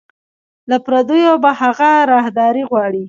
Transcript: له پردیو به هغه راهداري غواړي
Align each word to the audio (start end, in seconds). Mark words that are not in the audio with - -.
له 0.69 0.77
پردیو 0.85 1.33
به 1.43 1.51
هغه 1.61 1.91
راهداري 2.11 2.63
غواړي 2.71 2.99